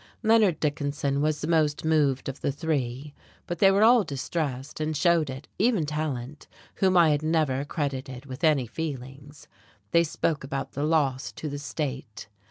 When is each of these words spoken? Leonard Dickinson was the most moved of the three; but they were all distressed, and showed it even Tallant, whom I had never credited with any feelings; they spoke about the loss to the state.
Leonard 0.23 0.59
Dickinson 0.59 1.21
was 1.21 1.41
the 1.41 1.47
most 1.47 1.85
moved 1.85 2.27
of 2.27 2.41
the 2.41 2.51
three; 2.51 3.13
but 3.45 3.59
they 3.59 3.69
were 3.69 3.83
all 3.83 4.03
distressed, 4.03 4.79
and 4.81 4.97
showed 4.97 5.29
it 5.29 5.47
even 5.59 5.85
Tallant, 5.85 6.47
whom 6.77 6.97
I 6.97 7.11
had 7.11 7.21
never 7.21 7.63
credited 7.65 8.25
with 8.25 8.43
any 8.43 8.65
feelings; 8.65 9.47
they 9.91 10.03
spoke 10.03 10.43
about 10.43 10.71
the 10.71 10.83
loss 10.85 11.31
to 11.33 11.47
the 11.47 11.59
state. 11.59 12.27